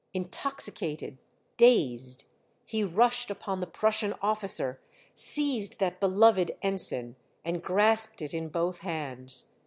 [0.15, 1.19] Intoxicated,
[1.57, 2.25] dazed,
[2.65, 4.79] he rushed upon the Prussian officer,
[5.13, 9.49] seized that beloved ensign, and grasped it in both hands.